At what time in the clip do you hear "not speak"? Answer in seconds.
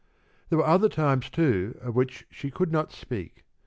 2.71-3.43